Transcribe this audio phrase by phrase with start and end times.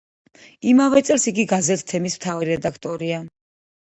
[0.69, 3.21] იმავე წელს იგი გაზეთ „თემის“ მთავარი რედაქტორია.